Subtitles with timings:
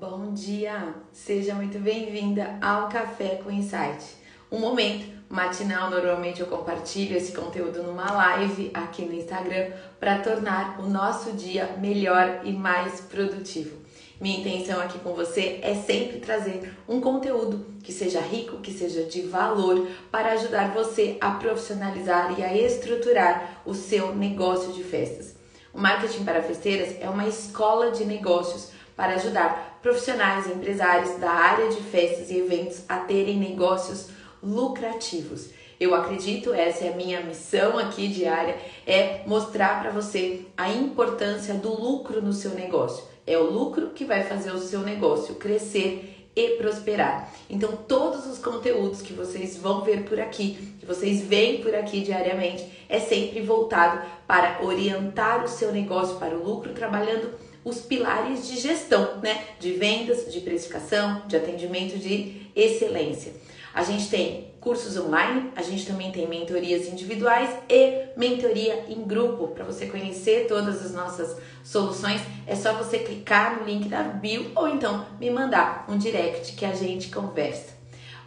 [0.00, 0.94] Bom dia!
[1.12, 4.02] Seja muito bem-vinda ao Café com Insight.
[4.50, 10.80] Um momento matinal, normalmente eu compartilho esse conteúdo numa live aqui no Instagram para tornar
[10.80, 13.76] o nosso dia melhor e mais produtivo.
[14.18, 19.02] Minha intenção aqui com você é sempre trazer um conteúdo que seja rico, que seja
[19.02, 25.36] de valor, para ajudar você a profissionalizar e a estruturar o seu negócio de festas.
[25.74, 31.30] O Marketing para Festeiras é uma escola de negócios para ajudar profissionais e empresários da
[31.30, 34.08] área de festas e eventos a terem negócios
[34.42, 35.50] lucrativos.
[35.78, 41.54] Eu acredito, essa é a minha missão aqui diária, é mostrar para você a importância
[41.54, 43.02] do lucro no seu negócio.
[43.26, 47.32] É o lucro que vai fazer o seu negócio crescer e prosperar.
[47.48, 52.02] Então, todos os conteúdos que vocês vão ver por aqui, que vocês veem por aqui
[52.02, 57.30] diariamente, é sempre voltado para orientar o seu negócio para o lucro, trabalhando
[57.70, 59.44] os pilares de gestão, né?
[59.58, 63.32] De vendas, de precificação, de atendimento de excelência.
[63.72, 69.48] A gente tem cursos online, a gente também tem mentorias individuais e mentoria em grupo.
[69.48, 74.50] Para você conhecer todas as nossas soluções, é só você clicar no link da bio
[74.56, 77.78] ou então me mandar um direct que a gente conversa.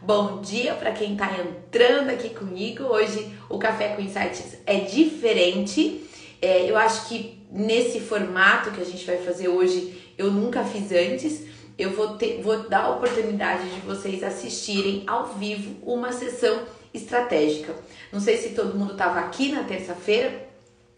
[0.01, 2.85] Bom dia para quem está entrando aqui comigo.
[2.85, 6.09] Hoje o Café com Insights é diferente.
[6.41, 10.91] É, eu acho que nesse formato que a gente vai fazer hoje, eu nunca fiz
[10.91, 11.43] antes.
[11.77, 17.73] Eu vou, ter, vou dar a oportunidade de vocês assistirem ao vivo uma sessão estratégica.
[18.11, 20.47] Não sei se todo mundo estava aqui na terça-feira,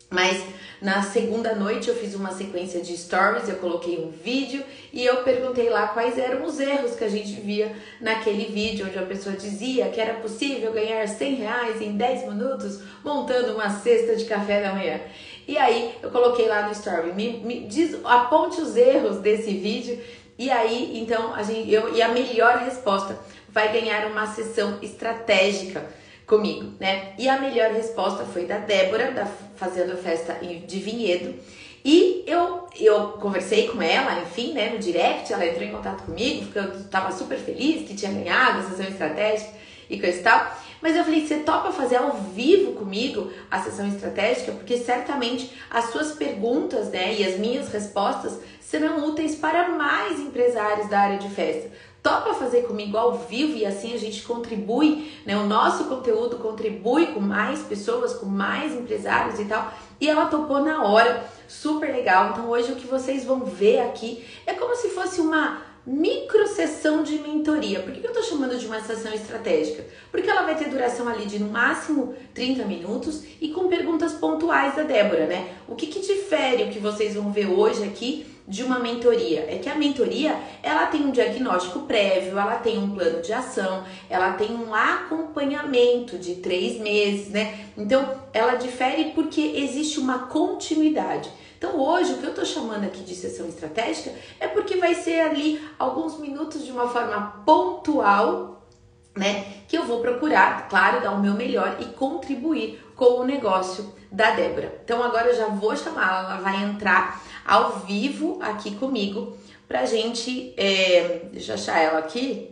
[0.10, 0.44] mas
[0.82, 5.24] na segunda noite eu fiz uma sequência de stories, eu coloquei um vídeo e eu
[5.24, 9.36] perguntei lá quais eram os erros que a gente via naquele vídeo, onde a pessoa
[9.36, 14.62] dizia que era possível ganhar 100 reais em 10 minutos montando uma cesta de café
[14.62, 15.00] da manhã.
[15.48, 20.00] E aí eu coloquei lá no story, me, me diz, aponte os erros desse vídeo
[20.38, 23.18] e aí então a gente, eu, e a melhor resposta
[23.50, 25.86] vai ganhar uma sessão estratégica
[26.26, 27.14] comigo, né?
[27.18, 31.36] E a melhor resposta foi da Débora, da Fazendo Festa de Vinhedo.
[31.84, 36.46] E eu, eu conversei com ela, enfim, né, no direct, ela entrou em contato comigo,
[36.46, 39.52] porque eu tava super feliz que tinha ganhado a sessão estratégica
[39.88, 40.58] e coisa e tal.
[40.82, 44.52] Mas eu falei, você topa fazer ao vivo comigo a sessão estratégica?
[44.52, 50.90] Porque certamente as suas perguntas, né, e as minhas respostas serão úteis para mais empresários
[50.90, 51.72] da área de festa.
[52.02, 55.36] Topa fazer comigo ao vivo e assim a gente contribui, né?
[55.36, 59.74] O nosso conteúdo contribui com mais pessoas, com mais empresários e tal.
[60.00, 62.30] E ela topou na hora, super legal.
[62.30, 67.04] Então hoje o que vocês vão ver aqui é como se fosse uma micro sessão
[67.04, 67.80] de mentoria.
[67.80, 69.86] Por que eu estou chamando de uma sessão estratégica?
[70.10, 74.76] Porque ela vai ter duração ali de no máximo 30 minutos e com perguntas pontuais
[74.76, 75.54] da Débora, né?
[75.68, 79.46] O que, que difere o que vocês vão ver hoje aqui de uma mentoria?
[79.48, 83.84] É que a mentoria ela tem um diagnóstico prévio, ela tem um plano de ação,
[84.10, 87.60] ela tem um acompanhamento de três meses, né?
[87.78, 91.30] Então ela difere porque existe uma continuidade.
[91.58, 95.22] Então hoje o que eu estou chamando aqui de sessão estratégica é porque vai ser
[95.22, 98.68] ali alguns minutos de uma forma pontual,
[99.16, 99.46] né?
[99.68, 104.32] Que eu vou procurar, claro, dar o meu melhor e contribuir com o negócio da
[104.32, 104.80] Débora.
[104.84, 109.38] Então agora eu já vou chamá-la, ela vai entrar ao vivo aqui comigo
[109.68, 110.54] pra gente.
[110.58, 112.52] É, deixa eu achar ela aqui.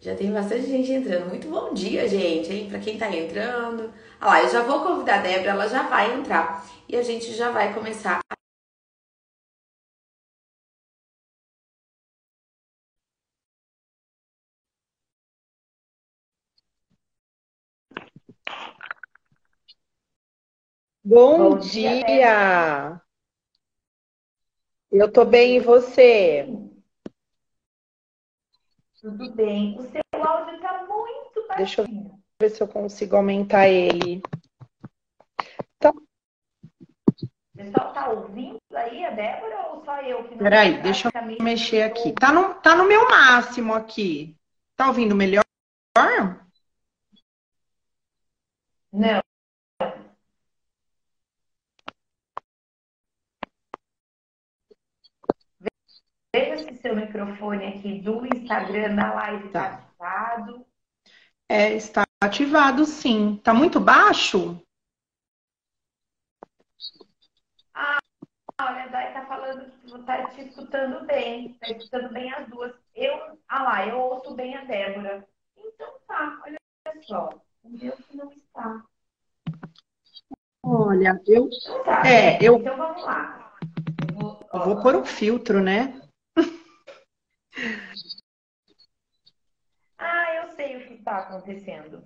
[0.00, 1.28] Já tem bastante gente entrando.
[1.28, 2.66] Muito bom dia, gente, hein?
[2.68, 3.92] Pra quem tá entrando.
[4.22, 7.34] Olha lá, eu já vou convidar a Débora, ela já vai entrar e a gente
[7.34, 8.20] já vai começar
[21.04, 22.04] Bom, Bom dia!
[22.04, 23.02] dia.
[24.92, 26.46] Eu tô bem, e você?
[29.00, 29.76] Tudo bem.
[29.76, 31.56] O seu áudio tá muito baixinho.
[31.56, 34.20] Deixa eu ver se eu consigo aumentar ele.
[35.78, 35.90] Tá.
[35.90, 41.42] O pessoal tá ouvindo aí, a Débora, ou só eu que não Peraí, deixa eu
[41.42, 42.12] mexer aqui.
[42.12, 44.36] Tá no, tá no meu máximo aqui.
[44.76, 45.44] Tá ouvindo melhor?
[48.92, 49.22] Não.
[56.34, 59.74] Veja se seu microfone aqui do Instagram da live está tá.
[59.76, 60.71] ativado.
[61.52, 63.34] É, está ativado, sim.
[63.34, 64.58] Está muito baixo?
[67.74, 67.98] Ah,
[68.58, 71.50] olha, Dai está falando que está te escutando bem.
[71.50, 72.74] Está escutando bem as duas.
[72.94, 75.28] Eu, ah lá, eu ouço bem a Débora.
[75.58, 76.58] Então tá, olha
[77.02, 77.28] só.
[77.62, 78.82] O meu que não está.
[80.62, 81.50] Olha, eu.
[81.52, 82.38] Então tá, é, né?
[82.40, 82.56] eu...
[82.56, 83.58] então vamos lá.
[84.08, 86.00] Eu vou, eu vou pôr um filtro, né?
[89.98, 92.04] ah, eu sei o que está acontecendo.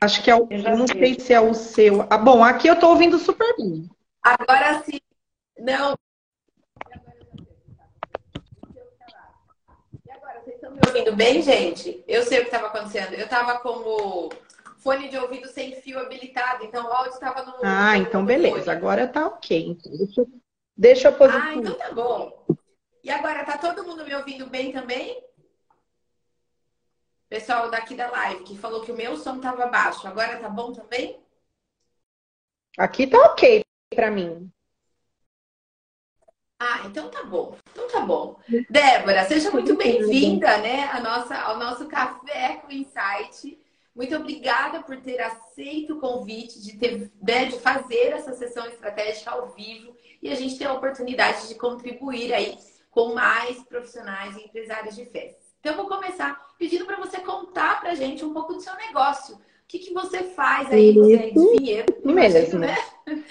[0.00, 0.46] Acho que é o.
[0.50, 0.98] Eu, não sei.
[0.98, 2.02] sei se é o seu.
[2.10, 3.88] Ah, bom, aqui eu estou ouvindo super bem.
[4.22, 5.00] Agora sim.
[5.58, 5.94] Não.
[10.04, 12.04] E agora, vocês estão me ouvindo bem, gente?
[12.06, 13.14] Eu sei o que estava acontecendo.
[13.14, 14.30] Eu estava com o
[14.78, 17.54] fone de ouvido sem fio habilitado, então o áudio estava no.
[17.64, 18.64] Ah, no então beleza.
[18.64, 18.76] Fone.
[18.76, 19.78] Agora tá ok.
[19.82, 20.28] Deixa eu,
[20.76, 21.48] deixa eu posicionar.
[21.48, 22.46] Ah, então tá bom.
[23.02, 25.25] E agora, tá todo mundo me ouvindo bem também?
[27.28, 30.06] Pessoal daqui da live que falou que o meu som tava baixo.
[30.06, 31.20] Agora tá bom também?
[32.78, 33.62] Aqui tá ok
[33.94, 34.50] para mim.
[36.58, 37.56] Ah, então tá bom.
[37.70, 38.38] Então tá bom.
[38.70, 43.58] Débora, seja muito bem-vinda, né, a nossa, ao nosso Café com Insight.
[43.94, 49.32] Muito obrigada por ter aceito o convite de, ter, né, de fazer essa sessão estratégica
[49.32, 52.56] ao vivo e a gente ter a oportunidade de contribuir aí
[52.90, 55.44] com mais profissionais e empresários de festas.
[55.60, 58.74] Então, eu vou começar pedindo para você contar para a gente um pouco do seu
[58.76, 59.36] negócio.
[59.36, 60.94] O que, que você faz aí?
[60.94, 62.60] Você é engenheiro, mesmo.
[62.60, 62.76] né?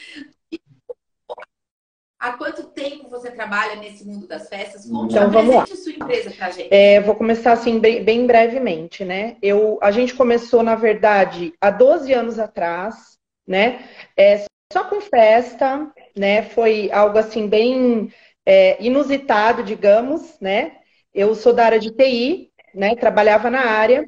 [2.26, 4.90] Há quanto tempo você trabalha nesse mundo das festas?
[4.90, 5.66] Conte, então, vamos lá.
[5.68, 6.74] sua empresa pra gente.
[6.74, 9.38] É, vou começar assim bem, bem, brevemente, né?
[9.44, 13.88] Eu, a gente começou, na verdade, há 12 anos atrás, né?
[14.18, 16.42] É, só com festa, né?
[16.42, 18.12] Foi algo assim bem
[18.44, 20.78] é, inusitado, digamos, né?
[21.14, 22.96] Eu sou da área de TI, né?
[22.96, 24.08] Trabalhava na área.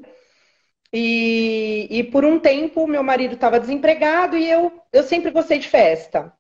[0.94, 5.68] E, e por um tempo meu marido estava desempregado e eu, eu sempre gostei de
[5.68, 6.34] festa.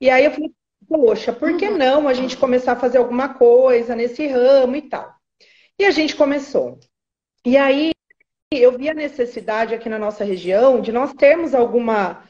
[0.00, 0.50] E aí eu falei,
[0.88, 5.14] poxa, por que não a gente começar a fazer alguma coisa nesse ramo e tal?
[5.78, 6.78] E a gente começou.
[7.44, 7.92] E aí
[8.52, 12.22] eu vi a necessidade aqui na nossa região de nós termos alguma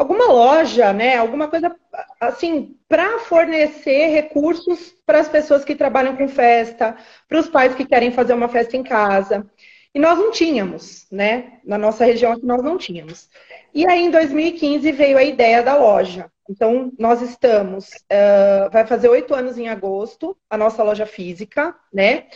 [0.00, 1.76] alguma loja, né, alguma coisa
[2.18, 6.96] assim para fornecer recursos para as pessoas que trabalham com festa,
[7.28, 9.46] para os pais que querem fazer uma festa em casa.
[9.94, 11.58] E nós não tínhamos, né?
[11.64, 13.28] Na nossa região nós não tínhamos.
[13.74, 16.32] E aí em 2015 veio a ideia da loja.
[16.48, 22.28] Então nós estamos, uh, vai fazer oito anos em agosto, a nossa loja física, né?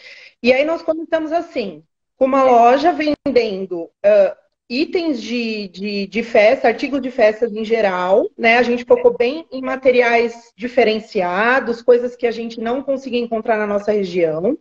[0.42, 1.82] E aí nós começamos assim,
[2.18, 8.28] com uma loja vendendo uh, itens de, de, de festa, artigos de festas em geral,
[8.36, 8.56] né?
[8.56, 13.66] A gente focou bem em materiais diferenciados, coisas que a gente não conseguia encontrar na
[13.66, 14.56] nossa região.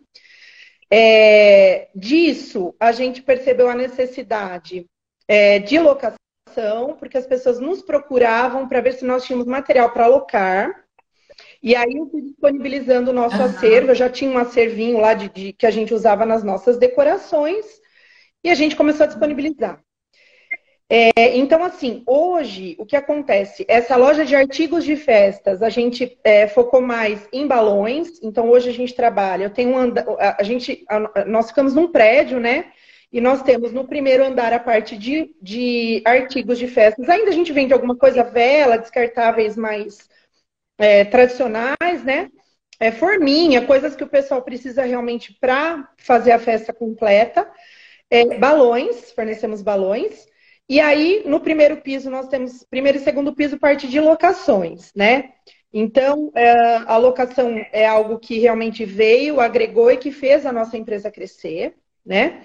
[0.92, 4.86] É, disso, a gente percebeu a necessidade
[5.28, 10.06] é, de locação, porque as pessoas nos procuravam para ver se nós tínhamos material para
[10.06, 10.84] alocar.
[11.64, 13.46] E aí eu fui disponibilizando o nosso uhum.
[13.46, 16.78] acervo, eu já tinha um acervinho lá de, de, que a gente usava nas nossas
[16.78, 17.66] decorações,
[18.44, 19.82] e a gente começou a disponibilizar.
[20.96, 23.66] É, então, assim, hoje, o que acontece?
[23.68, 28.20] Essa loja de artigos de festas, a gente é, focou mais em balões.
[28.22, 29.46] Então, hoje a gente trabalha.
[29.46, 29.96] Eu tenho um and...
[30.20, 32.72] a gente, a, nós ficamos num prédio, né?
[33.12, 37.10] E nós temos no primeiro andar a parte de, de artigos de festas.
[37.10, 40.08] Ainda a gente vende alguma coisa vela, descartáveis mais
[40.78, 42.30] é, tradicionais, né?
[42.80, 47.50] É, forminha, coisas que o pessoal precisa realmente para fazer a festa completa.
[48.12, 50.32] É, balões, fornecemos balões.
[50.70, 55.34] E aí, no primeiro piso, nós temos primeiro e segundo piso parte de locações, né?
[55.74, 60.78] Então, é, a locação é algo que realmente veio, agregou e que fez a nossa
[60.78, 62.44] empresa crescer, né?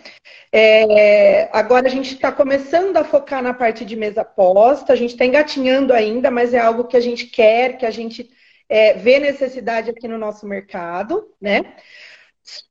[0.53, 5.11] É, agora a gente está começando a focar na parte de mesa posta, a gente
[5.11, 8.31] está engatinhando ainda, mas é algo que a gente quer, que a gente
[8.69, 11.77] é, vê necessidade aqui no nosso mercado, né?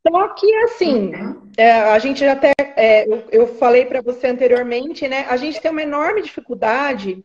[0.05, 1.51] Só que, assim, uhum.
[1.57, 5.25] é, a gente até, é, eu, eu, falei para você anteriormente, né?
[5.29, 7.23] A gente tem uma enorme dificuldade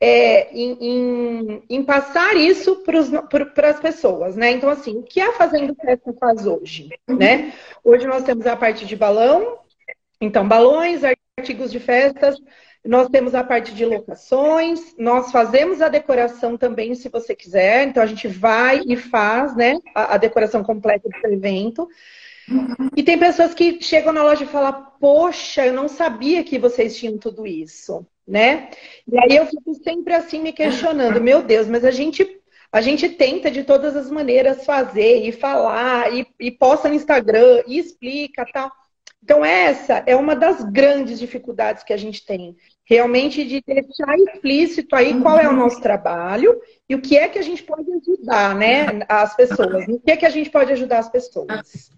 [0.00, 4.50] é, em, em, em, passar isso para as pessoas, né?
[4.50, 7.16] Então, assim, o que a Fazendo Festa faz hoje, uhum.
[7.16, 7.52] né?
[7.84, 9.58] Hoje nós temos a parte de balão,
[10.20, 11.02] então, balões,
[11.38, 12.36] artigos de festas,
[12.84, 17.86] nós temos a parte de locações, nós fazemos a decoração também, se você quiser.
[17.86, 21.88] Então, a gente vai e faz né, a, a decoração completa do evento.
[22.96, 26.96] E tem pessoas que chegam na loja e falam: Poxa, eu não sabia que vocês
[26.96, 28.70] tinham tudo isso, né?
[29.06, 32.40] E aí eu fico sempre assim me questionando: Meu Deus, mas a gente
[32.72, 37.62] a gente tenta de todas as maneiras fazer e falar e, e posta no Instagram
[37.66, 38.70] e explica tal.
[39.22, 42.56] Então, essa é uma das grandes dificuldades que a gente tem.
[42.90, 47.38] Realmente de deixar explícito aí qual é o nosso trabalho e o que é que
[47.38, 49.86] a gente pode ajudar, né, as pessoas.
[49.86, 51.92] O que é que a gente pode ajudar as pessoas.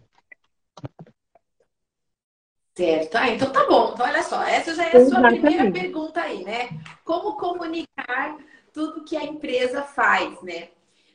[2.74, 3.16] Certo.
[3.16, 3.92] Ah, então tá bom.
[3.94, 5.40] Então, olha só, essa já é a sua Exatamente.
[5.40, 6.68] primeira pergunta aí, né?
[7.04, 8.36] Como comunicar
[8.70, 10.68] tudo que a empresa faz, né?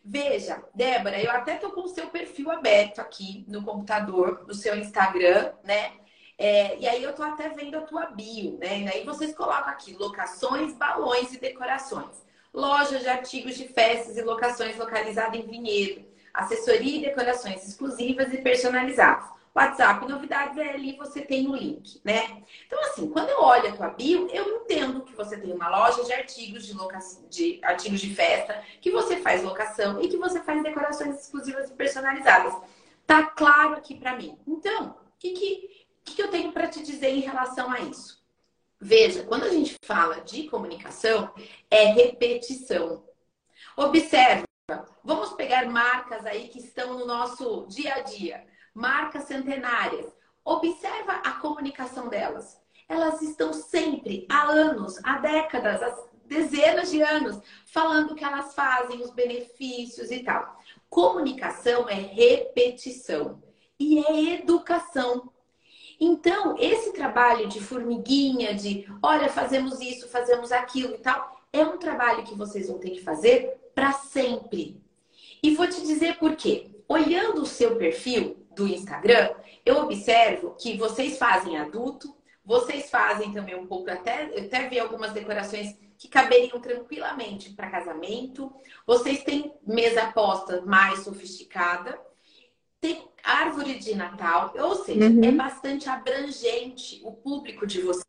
[0.03, 4.75] Veja, Débora, eu até tô com o seu perfil aberto aqui no computador, no seu
[4.75, 5.91] Instagram, né?
[6.37, 8.81] É, e aí eu tô até vendo a tua bio, né?
[8.81, 12.25] E aí vocês colocam aqui locações, balões e decorações.
[12.53, 16.05] Loja de artigos de festas e locações localizada em Vinhedo.
[16.33, 19.37] Assessoria e decorações exclusivas e personalizadas.
[19.57, 22.43] WhatsApp novidades é ali você tem o link, né?
[22.67, 26.03] Então, assim, quando eu olho a tua bio, eu entendo que você tem uma loja
[26.03, 30.39] de artigos de, locação, de artigos de festa, que você faz locação e que você
[30.41, 32.53] faz decorações exclusivas e personalizadas.
[33.07, 34.37] Tá claro aqui para mim.
[34.45, 38.23] Então, o que, que, que eu tenho para te dizer em relação a isso?
[38.79, 41.33] Veja, quando a gente fala de comunicação,
[41.69, 43.03] é repetição.
[43.75, 44.45] Observa,
[45.03, 48.45] vamos pegar marcas aí que estão no nosso dia a dia
[48.77, 50.05] marcas centenárias.
[50.45, 52.61] Observa a comunicação delas.
[52.87, 58.53] Elas estão sempre, há anos, há décadas, há dezenas de anos, falando o que elas
[58.53, 60.57] fazem, os benefícios e tal.
[60.89, 63.41] Comunicação é repetição
[63.79, 65.33] e é educação.
[65.99, 71.77] Então, esse trabalho de formiguinha, de olha, fazemos isso, fazemos aquilo e tal, é um
[71.77, 74.79] trabalho que vocês vão ter que fazer para sempre.
[75.41, 76.71] E vou te dizer por quê.
[76.87, 83.55] Olhando o seu perfil, do Instagram, eu observo que vocês fazem adulto, vocês fazem também
[83.55, 88.51] um pouco, até, até vi algumas decorações que caberiam tranquilamente para casamento.
[88.85, 91.99] Vocês têm mesa posta mais sofisticada,
[92.79, 95.23] tem árvore de Natal, ou seja, uhum.
[95.23, 98.05] é bastante abrangente o público de vocês.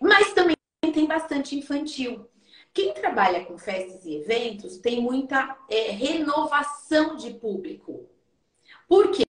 [0.00, 0.56] Mas também
[0.92, 2.28] tem bastante infantil.
[2.72, 8.08] Quem trabalha com festas e eventos tem muita é, renovação de público.
[8.86, 9.24] Por quê?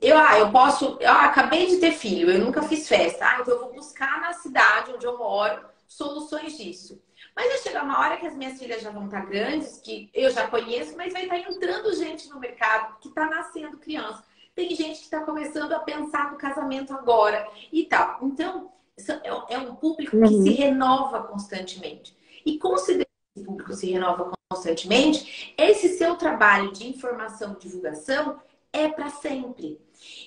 [0.00, 0.96] Eu, ah, eu posso.
[1.00, 3.26] Eu acabei de ter filho, eu nunca fiz festa.
[3.26, 7.00] Ah, então eu vou buscar na cidade onde eu moro soluções disso.
[7.34, 10.30] Mas vai chegar uma hora que as minhas filhas já vão estar grandes, que eu
[10.30, 14.22] já conheço, mas vai estar entrando gente no mercado que está nascendo criança.
[14.54, 18.18] Tem gente que está começando a pensar no casamento agora e tal.
[18.22, 20.42] Então, é, é um público que uhum.
[20.42, 22.14] se renova constantemente.
[22.44, 28.38] E considerando que esse público se renova constantemente, esse seu trabalho de informação e divulgação
[28.72, 29.78] é para sempre.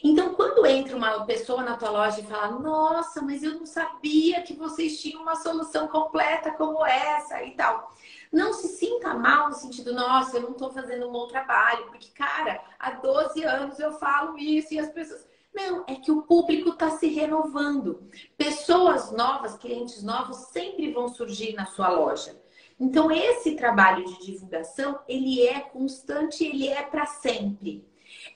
[0.04, 4.42] Então, quando entra uma pessoa na tua loja e fala: Nossa, mas eu não sabia
[4.42, 7.92] que vocês tinham uma solução completa como essa e tal.
[8.32, 12.10] Não se sinta mal no sentido, nossa, eu não estou fazendo um bom trabalho, porque,
[12.10, 15.28] cara, há 12 anos eu falo isso e as pessoas.
[15.54, 18.10] Não, é que o público está se renovando.
[18.38, 22.38] Pessoas novas, clientes novos sempre vão surgir na sua loja.
[22.78, 27.88] Então, esse trabalho de divulgação, ele é constante, ele é para sempre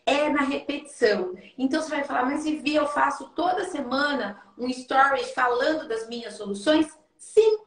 [0.09, 1.33] é na repetição.
[1.57, 6.35] Então você vai falar, mas Vivi, eu faço toda semana um story falando das minhas
[6.35, 6.87] soluções?
[7.17, 7.59] Sim,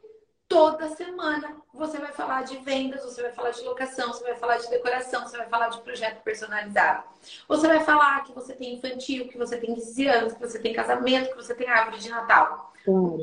[0.47, 4.57] toda semana você vai falar de vendas, você vai falar de locação, você vai falar
[4.57, 7.03] de decoração, você vai falar de projeto personalizado.
[7.47, 10.73] Você vai falar que você tem infantil, que você tem 15 anos, que você tem
[10.73, 12.71] casamento, que você tem árvore de Natal.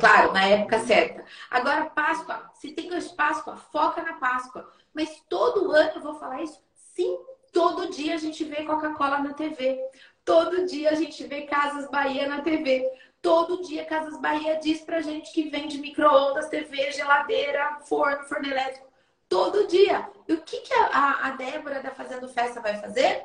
[0.01, 1.25] Claro, na época certa.
[1.51, 4.69] Agora, Páscoa, se tem hoje Páscoa, foca na Páscoa.
[4.93, 6.61] Mas todo ano eu vou falar isso?
[6.75, 7.17] Sim,
[7.53, 9.81] Todo dia a gente vê Coca-Cola na TV.
[10.25, 12.89] Todo dia a gente vê Casas Bahia na TV.
[13.21, 18.89] Todo dia Casas Bahia diz pra gente que vende micro-ondas, TV, geladeira, forno, forno elétrico.
[19.29, 20.09] Todo dia.
[20.27, 23.25] E o que, que a, a Débora da Fazendo Festa vai fazer?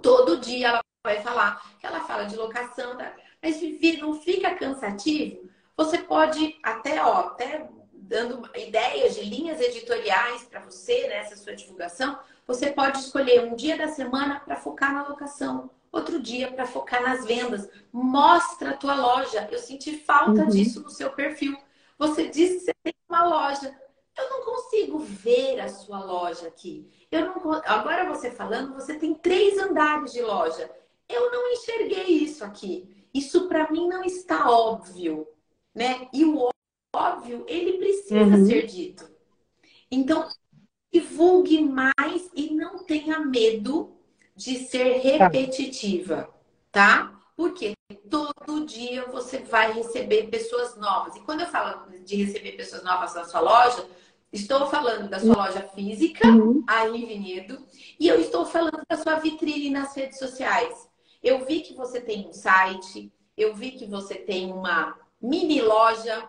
[0.00, 1.62] Todo dia ela vai falar.
[1.78, 2.96] Que ela fala de locação.
[2.96, 3.12] Da...
[3.42, 5.50] Mas Vivi, não fica cansativo?
[5.76, 12.18] Você pode até, ó, até dando ideias de linhas editoriais para você nessa sua divulgação,
[12.46, 17.02] você pode escolher um dia da semana para focar na locação, outro dia para focar
[17.02, 17.68] nas vendas.
[17.92, 19.48] Mostra a tua loja.
[19.50, 20.48] Eu senti falta uhum.
[20.48, 21.56] disso no seu perfil.
[21.98, 23.74] Você disse que você tem uma loja.
[24.16, 26.88] Eu não consigo ver a sua loja aqui.
[27.10, 30.70] Eu não agora você falando, você tem três andares de loja.
[31.08, 33.06] Eu não enxerguei isso aqui.
[33.12, 35.26] Isso para mim não está óbvio,
[35.74, 36.08] né?
[36.12, 36.48] E o
[36.94, 38.46] óbvio, ele precisa uhum.
[38.46, 39.08] ser dito.
[39.90, 40.28] Então,
[40.94, 43.96] divulgue mais e não tenha medo
[44.36, 45.26] de ser tá.
[45.26, 46.28] repetitiva,
[46.70, 47.20] tá?
[47.36, 47.74] Porque
[48.08, 51.16] todo dia você vai receber pessoas novas.
[51.16, 53.84] E quando eu falo de receber pessoas novas na sua loja,
[54.32, 56.62] estou falando da sua loja física, uhum.
[56.68, 57.66] aí em Vinhedo,
[57.98, 60.88] e eu estou falando da sua vitrine nas redes sociais.
[61.20, 66.28] Eu vi que você tem um site, eu vi que você tem uma mini loja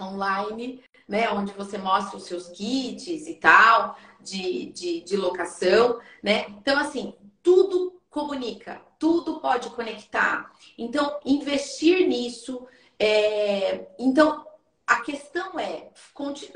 [0.00, 1.30] online, né?
[1.30, 6.46] Onde você mostra os seus kits e tal, de, de, de locação, né?
[6.48, 10.52] Então, assim, tudo comunica, tudo pode conectar.
[10.76, 12.66] Então, investir nisso.
[12.98, 13.88] É...
[13.98, 14.46] Então,
[14.86, 15.90] a questão é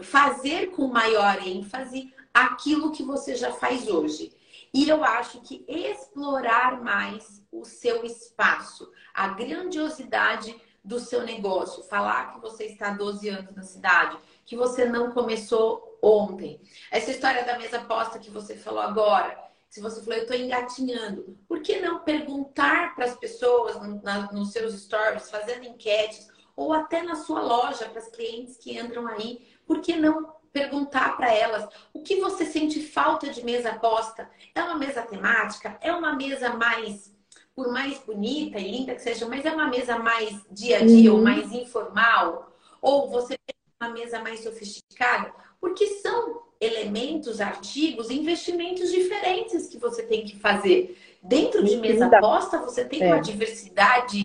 [0.02, 4.32] fazer com maior ênfase aquilo que você já faz hoje.
[4.74, 10.54] E eu acho que explorar mais o seu espaço, a grandiosidade
[10.86, 11.82] do seu negócio.
[11.82, 16.60] Falar que você está há 12 anos na cidade, que você não começou ontem.
[16.90, 19.36] Essa história da mesa posta que você falou agora,
[19.68, 24.52] se você falou, eu estou engatinhando, por que não perguntar para as pessoas na, nos
[24.52, 29.46] seus stories, fazendo enquetes, ou até na sua loja, para as clientes que entram aí,
[29.66, 34.30] por que não perguntar para elas o que você sente falta de mesa posta?
[34.54, 35.76] É uma mesa temática?
[35.82, 37.14] É uma mesa mais,
[37.56, 41.10] por mais bonita e linda que seja, mas é uma mesa mais dia a dia
[41.10, 41.18] uhum.
[41.18, 42.52] ou mais informal?
[42.82, 45.32] Ou você tem uma mesa mais sofisticada?
[45.58, 50.98] Porque são elementos, artigos, investimentos diferentes que você tem que fazer.
[51.22, 53.06] Dentro de mesa posta, você tem é.
[53.06, 54.22] uma diversidade,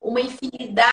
[0.00, 0.92] uma infinidade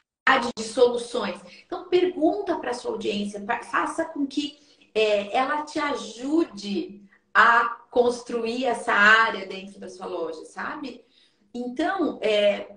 [0.57, 1.39] de soluções.
[1.65, 4.57] Então, pergunta para a sua audiência, faça com que
[4.95, 11.05] é, ela te ajude a construir essa área dentro da sua loja, sabe?
[11.53, 12.67] Então, é,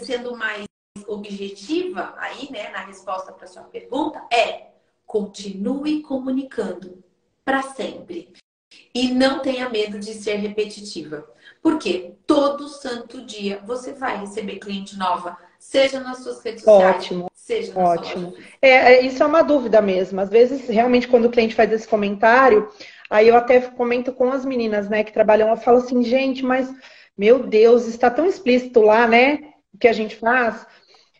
[0.00, 0.64] sendo mais
[1.06, 4.70] objetiva aí, né, na resposta para sua pergunta, é
[5.06, 7.02] continue comunicando
[7.44, 8.32] para sempre.
[8.94, 11.28] E não tenha medo de ser repetitiva.
[11.60, 17.30] Porque todo santo dia você vai receber cliente nova, seja nas suas redes sociais, Ótimo.
[17.34, 18.34] Seja Ótimo.
[18.62, 20.20] É, é, isso é uma dúvida mesmo.
[20.20, 22.70] Às vezes, realmente, quando o cliente faz esse comentário,
[23.10, 26.72] aí eu até comento com as meninas, né, que trabalham, eu falo assim, gente, mas
[27.20, 30.66] meu Deus, está tão explícito lá, né, o que a gente faz.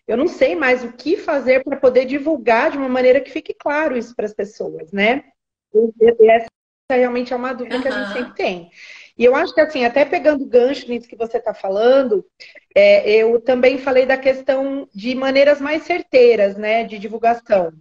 [0.09, 3.53] Eu não sei mais o que fazer para poder divulgar de uma maneira que fique
[3.53, 5.25] claro isso para as pessoas, né?
[5.75, 6.49] E essa
[6.91, 7.83] realmente é uma dúvida uhum.
[7.83, 8.71] que a gente sempre tem.
[9.17, 12.27] E eu acho que, assim, até pegando gancho nisso que você está falando,
[12.75, 17.75] é, eu também falei da questão de maneiras mais certeiras, né, de divulgação.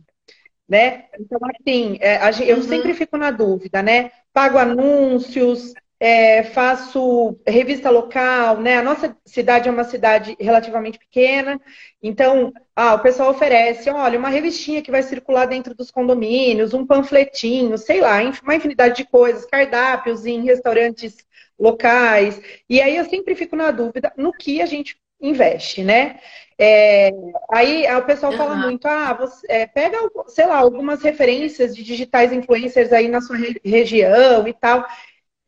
[0.67, 1.05] Né?
[1.17, 2.19] Então, assim, é,
[2.51, 2.63] eu uhum.
[2.63, 4.11] sempre fico na dúvida, né?
[4.33, 8.77] Pago anúncios, é, faço revista local, né?
[8.77, 11.59] A nossa cidade é uma cidade relativamente pequena,
[12.01, 16.85] então ah, o pessoal oferece, olha, uma revistinha que vai circular dentro dos condomínios, um
[16.85, 21.17] panfletinho, sei lá, uma infinidade de coisas, cardápios em restaurantes
[21.59, 22.41] locais.
[22.69, 26.19] E aí eu sempre fico na dúvida no que a gente investe, né?
[26.57, 27.11] É,
[27.51, 28.37] aí o pessoal uhum.
[28.37, 29.97] fala muito, ah, você é, pega,
[30.27, 34.85] sei lá, algumas referências de digitais influencers aí na sua re região e tal.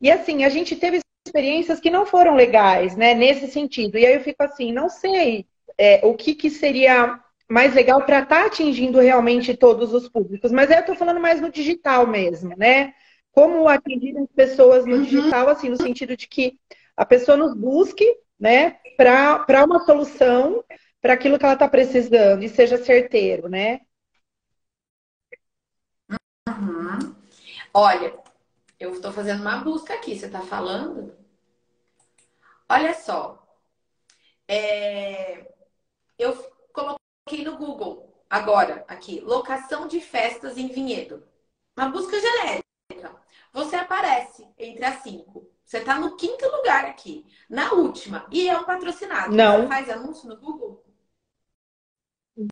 [0.02, 3.96] E assim, a gente teve experiências que não foram legais, né, nesse sentido.
[3.96, 5.46] E aí eu fico assim, não sei
[5.78, 10.50] é, o que, que seria mais legal para estar tá atingindo realmente todos os públicos.
[10.50, 12.94] Mas aí eu estou falando mais no digital mesmo, né?
[13.30, 15.02] Como atingir as pessoas no uhum.
[15.02, 16.58] digital, assim, no sentido de que
[16.96, 18.04] a pessoa nos busque,
[18.38, 20.64] né, para uma solução
[21.00, 23.80] para aquilo que ela está precisando e seja certeiro, né?
[26.48, 27.14] Uhum.
[27.74, 28.21] Olha,
[28.82, 31.16] eu estou fazendo uma busca aqui, você está falando?
[32.68, 33.40] Olha só.
[34.48, 35.52] É...
[36.18, 36.34] Eu
[36.72, 41.22] coloquei no Google agora, aqui, locação de festas em vinhedo.
[41.76, 42.62] Uma busca genérica.
[43.52, 45.48] Você aparece entre as cinco.
[45.64, 47.24] Você está no quinto lugar aqui.
[47.48, 48.26] Na última.
[48.30, 49.34] E é um patrocinado.
[49.34, 49.62] Não.
[49.62, 50.84] Você faz anúncio no Google?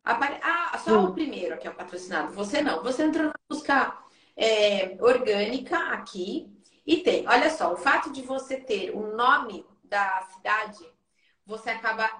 [0.05, 0.39] Apare...
[0.43, 2.33] Ah, só o primeiro aqui é o patrocinado.
[2.35, 2.83] Você não.
[2.83, 3.99] Você entrou na busca
[4.41, 6.51] é, orgânica aqui.
[6.87, 10.83] E tem, olha só, o fato de você ter o nome da cidade,
[11.47, 12.11] você acaba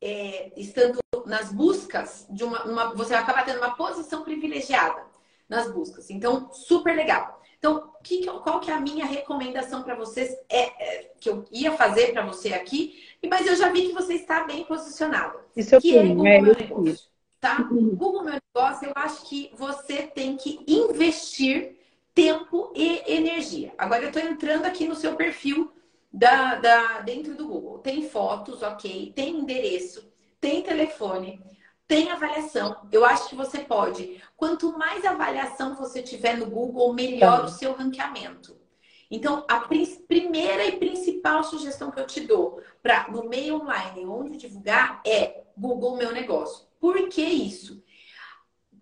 [0.00, 5.02] é, estando nas buscas de uma, uma, Você acaba tendo uma posição privilegiada
[5.48, 6.08] nas buscas.
[6.10, 7.42] Então, super legal.
[7.58, 10.30] Então, que, qual que é a minha recomendação para vocês?
[10.48, 14.14] É, é, que eu ia fazer para você aqui, mas eu já vi que você
[14.14, 15.40] está bem posicionado.
[15.56, 17.13] Isso que é Google é, Negócio
[17.44, 17.62] tá?
[17.62, 21.76] Google Meu Negócio, eu acho que você tem que investir
[22.14, 23.74] tempo e energia.
[23.76, 25.70] Agora eu estou entrando aqui no seu perfil
[26.10, 27.80] da, da, dentro do Google.
[27.80, 31.38] Tem fotos, ok, tem endereço, tem telefone,
[31.86, 32.88] tem avaliação.
[32.90, 34.22] Eu acho que você pode.
[34.38, 37.44] Quanto mais avaliação você tiver no Google, melhor tá.
[37.44, 38.56] o seu ranqueamento.
[39.10, 39.60] Então, a
[40.08, 45.42] primeira e principal sugestão que eu te dou para no meio online onde divulgar é
[45.58, 46.66] Google Meu Negócio.
[46.84, 47.82] Por que isso?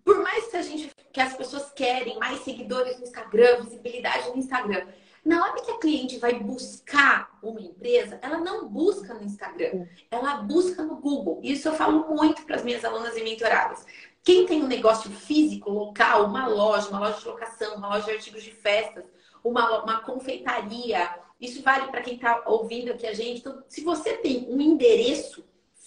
[0.03, 4.35] Por mais que a gente que as pessoas querem mais seguidores no Instagram, visibilidade no
[4.35, 4.87] Instagram,
[5.23, 10.35] na hora que a cliente vai buscar uma empresa, ela não busca no Instagram, ela
[10.41, 11.39] busca no Google.
[11.41, 13.85] Isso eu falo muito para as minhas alunas e mentoradas.
[14.21, 18.11] Quem tem um negócio físico, local, uma loja, uma loja de locação, uma loja de
[18.11, 19.05] artigos de festas,
[19.41, 23.39] uma, uma confeitaria, isso vale para quem está ouvindo aqui a gente.
[23.39, 25.45] Então, se você tem um endereço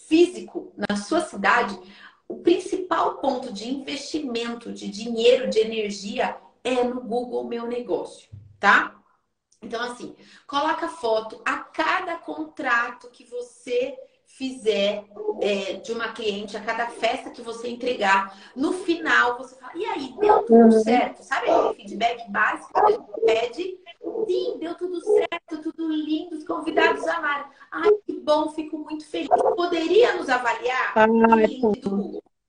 [0.09, 1.79] físico na sua cidade,
[2.29, 8.97] o principal ponto de investimento de dinheiro, de energia, é no Google Meu Negócio, tá?
[9.63, 10.15] Então, assim,
[10.47, 15.05] coloca foto a cada contrato que você fizer
[15.41, 19.85] é, de uma cliente, a cada festa que você entregar, no final você fala, e
[19.85, 20.83] aí, deu tudo uhum.
[20.83, 21.23] certo?
[21.23, 23.86] Sabe aquele feedback básico que a gente pede?
[24.27, 27.47] Sim, deu tudo certo, tudo lindo, os convidados amaram.
[27.71, 29.29] Ai, que bom, fico muito feliz.
[29.29, 30.93] Poderia nos avaliar?
[30.97, 31.07] Ah,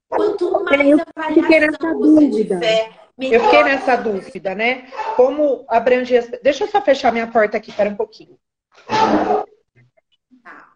[0.09, 4.89] Quanto mais avaliação você tiver, eu fiquei nessa dúvida, né?
[5.15, 6.39] Como abranger.
[6.41, 8.39] Deixa eu só fechar minha porta aqui, para um pouquinho.
[10.43, 10.73] Tá.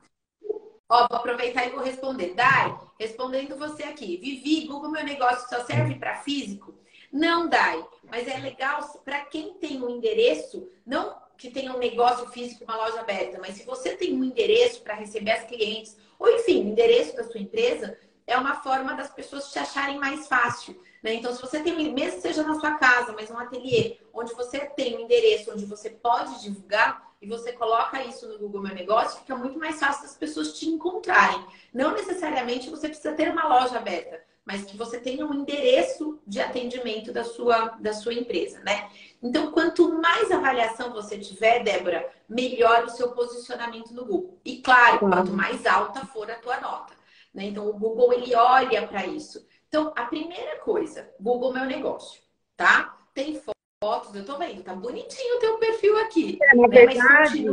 [0.89, 2.34] Ó, vou aproveitar e vou responder.
[2.34, 4.17] Dai, respondendo você aqui.
[4.17, 6.74] Vivi, Google Meu Negócio só serve para físico?
[7.12, 7.86] Não, Dai.
[8.04, 12.78] Mas é legal para quem tem um endereço, não que tenha um negócio físico, uma
[12.78, 16.67] loja aberta, mas se você tem um endereço para receber as clientes, ou enfim, o
[16.67, 17.97] endereço da sua empresa,
[18.28, 20.80] é uma forma das pessoas te acharem mais fácil.
[21.02, 21.15] Né?
[21.15, 24.60] Então, se você tem, mesmo que seja na sua casa, mas um ateliê, onde você
[24.60, 29.19] tem um endereço onde você pode divulgar e você coloca isso no Google Meu Negócio,
[29.19, 31.43] fica muito mais fácil das pessoas te encontrarem.
[31.74, 36.41] Não necessariamente você precisa ter uma loja aberta, mas que você tenha um endereço de
[36.41, 38.89] atendimento da sua, da sua empresa, né?
[39.21, 44.39] Então, quanto mais avaliação você tiver, Débora, melhor o seu posicionamento no Google.
[44.43, 46.93] E claro, quanto mais alta for a tua nota.
[47.34, 47.45] Né?
[47.45, 49.45] Então, o Google ele olha para isso.
[49.67, 52.21] Então, a primeira coisa, Google Meu Negócio,
[52.58, 52.97] tá?
[53.13, 53.39] Tem
[53.82, 56.38] fotos, eu tô vendo, tá bonitinho o teu perfil aqui.
[56.41, 56.86] É, na né?
[56.86, 57.45] verdade,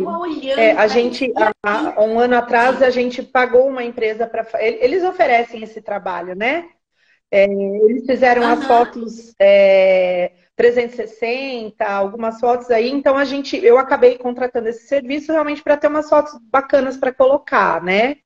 [0.58, 4.46] é, a gente, há, um ano atrás, a gente pagou uma empresa para.
[4.62, 6.68] Eles oferecem esse trabalho, né?
[7.30, 8.48] É, eles fizeram uhum.
[8.48, 15.30] as fotos é, 360, algumas fotos aí, então a gente, eu acabei contratando esse serviço
[15.30, 18.16] realmente para ter umas fotos bacanas para colocar, né?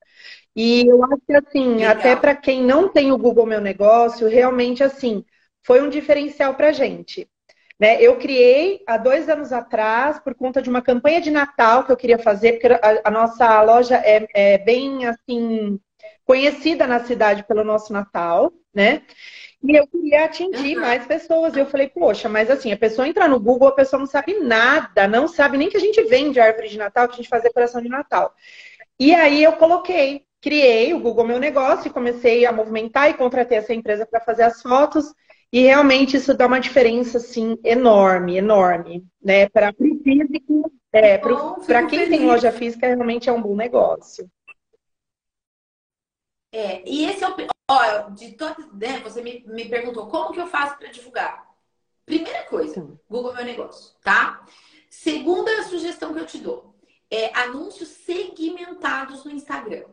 [0.55, 1.93] E eu acho que, assim, Legal.
[1.93, 5.25] até para quem não tem o Google Meu Negócio, realmente, assim,
[5.65, 7.29] foi um diferencial para a gente.
[7.81, 8.01] Né?
[8.01, 11.97] Eu criei há dois anos atrás, por conta de uma campanha de Natal que eu
[11.97, 15.81] queria fazer, porque a, a nossa loja é, é, bem, assim,
[16.25, 19.03] conhecida na cidade pelo nosso Natal, né?
[19.63, 20.83] E eu queria atingir uhum.
[20.83, 21.55] mais pessoas.
[21.55, 24.41] E eu falei, poxa, mas assim, a pessoa entra no Google, a pessoa não sabe
[24.41, 27.43] nada, não sabe nem que a gente vende árvore de Natal, que a gente faz
[27.43, 28.35] decoração de Natal.
[28.99, 33.57] E aí eu coloquei criei o Google Meu Negócio e comecei a movimentar e contratei
[33.57, 35.15] essa empresa para fazer as fotos.
[35.53, 39.49] E realmente isso dá uma diferença, assim, enorme, enorme, né?
[39.49, 42.09] Para o físico, é, para quem feliz.
[42.09, 44.29] tem loja física, realmente é um bom negócio.
[46.53, 47.35] É, e esse é o.
[47.69, 51.51] Ó, de todas, né, você me, me perguntou como que eu faço para divulgar.
[52.05, 54.45] Primeira coisa, Google Meu Negócio, tá?
[54.91, 56.75] Segunda sugestão que eu te dou
[57.11, 59.85] é anúncios segmentados no Instagram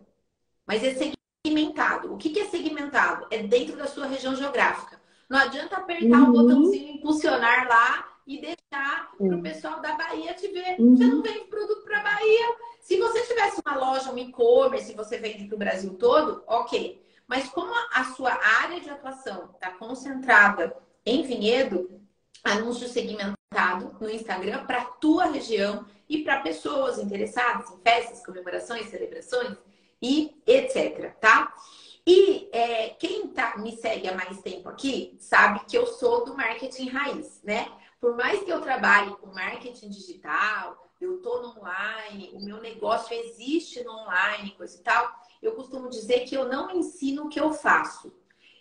[0.70, 2.14] mas é segmentado.
[2.14, 3.26] O que é segmentado?
[3.32, 5.02] É dentro da sua região geográfica.
[5.28, 6.30] Não adianta apertar uhum.
[6.30, 10.80] o botãozinho impulsionar lá e deixar para o pessoal da Bahia te ver.
[10.80, 10.96] Uhum.
[10.96, 12.56] Você não vende produto para Bahia.
[12.90, 17.00] Se você tivesse uma loja, um e-commerce, você vende para o Brasil todo, ok.
[17.28, 20.76] Mas como a sua área de atuação está concentrada
[21.06, 22.02] em Vinhedo,
[22.44, 28.90] anúncio segmentado no Instagram para a tua região e para pessoas interessadas em festas, comemorações,
[28.90, 29.56] celebrações,
[30.02, 31.54] e etc, tá?
[32.08, 36.36] E é, quem tá, me segue há mais tempo aqui sabe que eu sou do
[36.36, 37.72] marketing raiz, né?
[38.02, 43.16] Por mais que eu trabalhe com marketing digital, eu tô no online, o meu negócio
[43.16, 47.40] existe no online, coisa e tal, eu costumo dizer que eu não ensino o que
[47.40, 48.14] eu faço.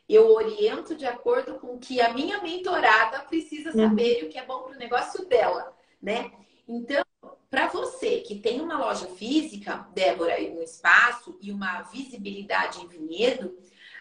[0.08, 3.88] Eu oriento de acordo com o que a minha mentorada precisa uhum.
[3.88, 6.32] saber e o que é bom para o negócio dela, né?
[6.66, 7.04] Então,
[7.50, 13.58] para você que tem uma loja física, Débora, um espaço e uma visibilidade em vinhedo,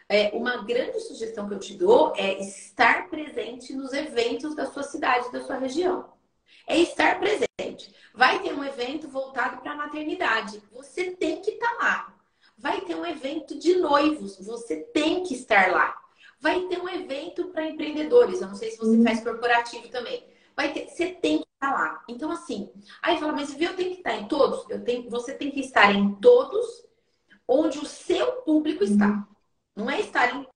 [0.08, 4.84] é, uma grande sugestão que eu te dou é estar presente nos eventos da sua
[4.84, 6.17] cidade, da sua região.
[6.66, 7.94] É estar presente.
[8.14, 10.62] Vai ter um evento voltado para a maternidade.
[10.72, 12.18] Você tem que estar tá lá.
[12.58, 14.38] Vai ter um evento de noivos.
[14.46, 15.96] Você tem que estar lá.
[16.40, 18.42] Vai ter um evento para empreendedores.
[18.42, 20.26] Eu não sei se você faz corporativo também.
[20.56, 22.04] Vai ter, você tem que estar lá.
[22.08, 24.70] Então, assim, aí fala, mas viu, eu tenho que estar em todos?
[24.70, 26.88] Eu tenho, você tem que estar em todos
[27.48, 29.08] onde o seu público está.
[29.08, 29.26] Uhum.
[29.76, 30.48] Não é estar em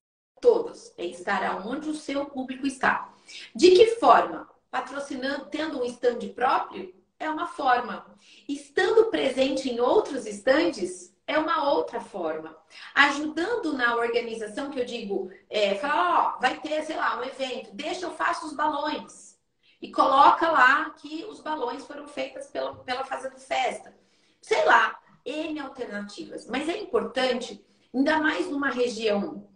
[0.41, 3.13] todos, é estar aonde o seu público está.
[3.55, 4.49] De que forma?
[4.71, 8.05] Patrocinando, tendo um stand próprio, é uma forma.
[8.47, 12.57] Estando presente em outros estandes, é uma outra forma.
[12.95, 17.69] Ajudando na organização, que eu digo, é, fala, ó, vai ter, sei lá, um evento,
[17.73, 19.31] deixa eu faço os balões
[19.81, 23.95] e coloca lá que os balões foram feitos pela, pela Fazenda Festa.
[24.39, 26.47] Sei lá, N alternativas.
[26.47, 29.47] Mas é importante, ainda mais numa região,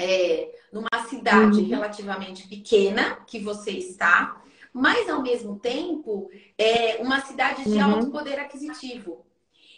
[0.00, 1.68] é, numa cidade uhum.
[1.68, 4.42] relativamente pequena que você está,
[4.78, 7.94] mas ao mesmo tempo é uma cidade de uhum.
[7.94, 9.26] alto poder aquisitivo.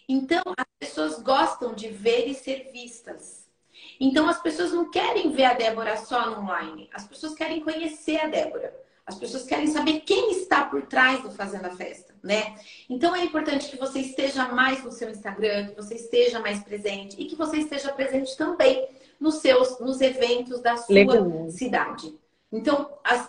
[0.08, 3.48] Então, as pessoas gostam de ver e ser vistas.
[3.98, 6.90] Então, as pessoas não querem ver a Débora só no online.
[6.92, 8.74] As pessoas querem conhecer a Débora.
[9.06, 12.56] As pessoas querem saber quem está por trás do Fazenda Festa, né?
[12.88, 17.16] Então, é importante que você esteja mais no seu Instagram, que você esteja mais presente
[17.20, 21.48] e que você esteja presente também nos seus nos eventos da sua Legal.
[21.50, 22.14] cidade.
[22.52, 23.28] Então, as,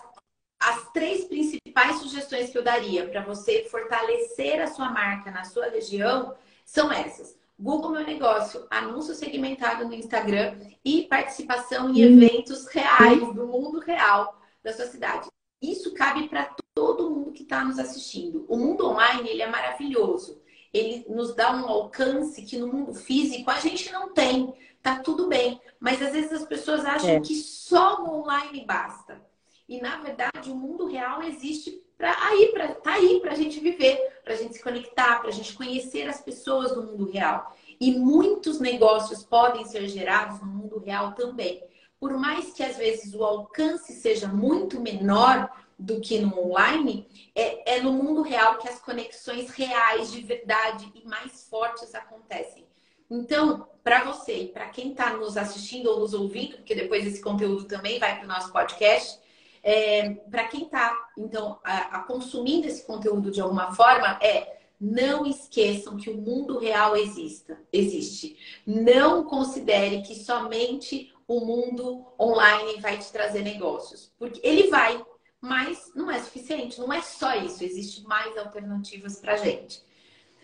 [0.62, 5.68] as três principais sugestões que eu daria para você fortalecer a sua marca na sua
[5.68, 7.36] região são essas.
[7.58, 12.22] Google Meu Negócio, anúncio segmentado no Instagram e participação em uhum.
[12.22, 15.28] eventos reais, do mundo real da sua cidade.
[15.60, 18.44] Isso cabe para todo mundo que está nos assistindo.
[18.48, 20.40] O mundo online ele é maravilhoso.
[20.72, 24.54] Ele nos dá um alcance que no mundo físico a gente não tem.
[24.82, 25.60] Tá tudo bem.
[25.78, 27.20] Mas às vezes as pessoas acham é.
[27.20, 29.20] que só o online basta.
[29.68, 33.60] E na verdade o mundo real existe para aí, para tá aí para a gente
[33.60, 37.56] viver, para a gente se conectar, para a gente conhecer as pessoas do mundo real.
[37.80, 41.62] E muitos negócios podem ser gerados no mundo real também.
[42.00, 45.48] Por mais que às vezes o alcance seja muito menor
[45.78, 50.90] do que no online, é, é no mundo real que as conexões reais de verdade
[50.94, 52.66] e mais fortes acontecem.
[53.10, 57.20] Então, para você e para quem está nos assistindo ou nos ouvindo, porque depois esse
[57.20, 59.20] conteúdo também vai para o nosso podcast,
[59.62, 65.24] é, para quem está, então, a, a consumindo esse conteúdo de alguma forma, é não
[65.24, 68.36] esqueçam que o mundo real exista, existe.
[68.66, 75.00] Não considere que somente o mundo online vai te trazer negócios, porque ele vai,
[75.40, 79.80] mas não é suficiente, não é só isso, existem mais alternativas para gente.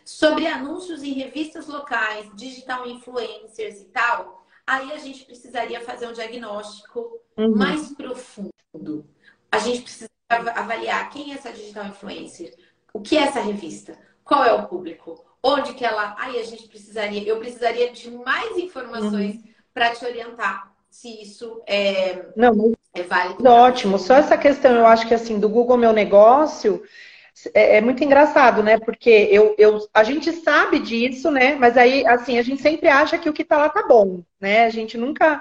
[0.04, 6.12] Sobre anúncios em revistas locais, digital influencers e tal, aí a gente precisaria fazer um
[6.12, 7.56] diagnóstico uhum.
[7.56, 8.52] mais profundo
[9.50, 12.54] a gente precisa avaliar quem é essa digital influencer,
[12.92, 16.14] o que é essa revista, qual é o público, onde que ela.
[16.18, 19.42] Aí a gente precisaria, eu precisaria de mais informações uhum.
[19.72, 23.48] para te orientar se isso é, Não, é válido.
[23.48, 23.98] Ótimo.
[23.98, 26.82] Só essa questão, eu acho que assim, do Google Meu Negócio.
[27.54, 28.78] É, é muito engraçado, né?
[28.80, 31.54] Porque eu, eu, a gente sabe disso, né?
[31.54, 34.64] Mas aí, assim, a gente sempre acha que o que tá lá tá bom, né?
[34.64, 35.40] A gente nunca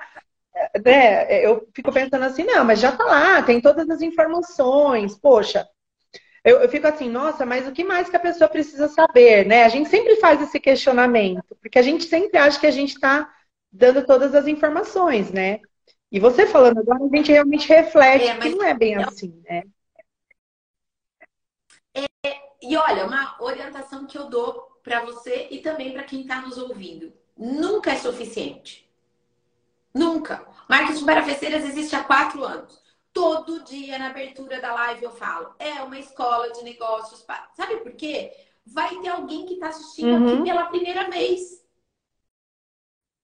[0.84, 5.68] né, eu fico pensando assim, não, mas já tá lá, tem todas as informações, poxa.
[6.44, 9.66] Eu, eu, fico assim, nossa, mas o que mais que a pessoa precisa saber, né?
[9.66, 13.30] A gente sempre faz esse questionamento, porque a gente sempre acha que a gente está
[13.72, 15.60] dando todas as informações, né?
[16.10, 19.64] E você falando agora, a gente realmente reflete é, que não é bem assim, né?
[21.94, 22.08] É,
[22.62, 26.58] e olha, uma orientação que eu dou para você e também para quem está nos
[26.58, 27.12] ouvindo.
[27.36, 28.87] Nunca é suficiente.
[29.98, 30.46] Nunca.
[30.70, 32.82] Marketing para festeiras existe há quatro anos.
[33.12, 35.56] Todo dia na abertura da live eu falo.
[35.58, 37.26] É uma escola de negócios.
[37.56, 38.32] Sabe por quê?
[38.66, 40.34] Vai ter alguém que está assistindo uhum.
[40.34, 41.66] aqui pela primeira vez.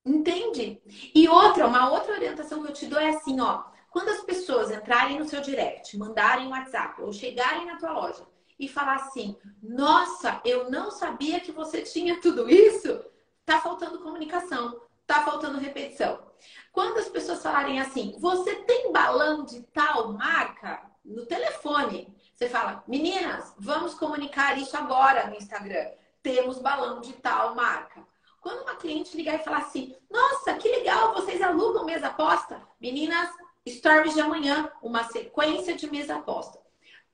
[0.06, 0.82] Entende?
[1.14, 3.64] E outra, uma outra orientação que eu te dou é assim, ó.
[3.90, 8.26] Quando as pessoas entrarem no seu direct, mandarem um WhatsApp ou chegarem na tua loja
[8.60, 13.06] e falar assim: "Nossa, eu não sabia que você tinha tudo isso",
[13.46, 16.33] tá faltando comunicação, tá faltando repetição.
[16.74, 20.82] Quando as pessoas falarem assim, você tem balão de tal marca?
[21.06, 25.92] No telefone, você fala, meninas, vamos comunicar isso agora no Instagram.
[26.24, 28.04] Temos balão de tal marca.
[28.42, 32.60] Quando uma cliente ligar e falar assim, nossa, que legal, vocês alugam mesa aposta?
[32.82, 33.30] Meninas,
[33.70, 36.60] stories de amanhã, uma sequência de mesa aposta.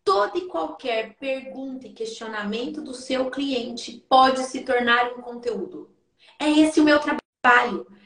[0.06, 5.93] Toda e qualquer pergunta e questionamento do seu cliente pode se tornar um conteúdo.
[6.39, 7.29] É esse o meu trabalho.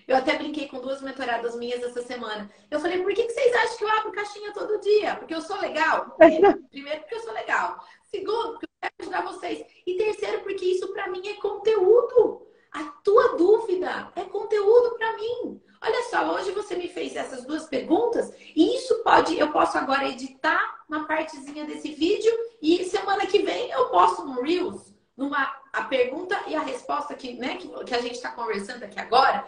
[0.07, 2.49] Eu até brinquei com duas mentoradas minhas essa semana.
[2.69, 5.15] Eu falei, por que, que vocês acham que eu abro caixinha todo dia?
[5.15, 6.15] Porque eu sou legal?
[6.69, 7.83] Primeiro, porque eu sou legal.
[8.03, 9.65] Segundo, porque eu quero ajudar vocês.
[9.87, 12.47] E terceiro, porque isso para mim é conteúdo.
[12.71, 15.61] A tua dúvida é conteúdo para mim.
[15.81, 20.07] Olha só, hoje você me fez essas duas perguntas e isso pode, eu posso agora
[20.07, 25.83] editar uma partezinha desse vídeo e semana que vem eu posto no Reels, numa a
[25.85, 29.45] pergunta e a resposta que, né, que, que a gente está conversando aqui agora.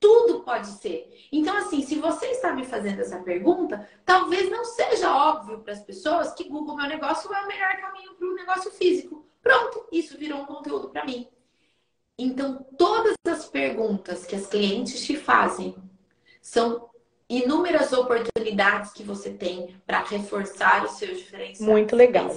[0.00, 1.26] Tudo pode ser.
[1.32, 5.80] Então, assim, se você está me fazendo essa pergunta, talvez não seja óbvio para as
[5.80, 9.26] pessoas que Google Meu Negócio é o melhor caminho para o negócio físico.
[9.42, 11.28] Pronto, isso virou um conteúdo para mim.
[12.18, 15.74] Então, todas as perguntas que as clientes te fazem
[16.42, 16.90] são
[17.28, 21.60] inúmeras oportunidades que você tem para reforçar os seus diferenciais.
[21.60, 22.30] Muito legal.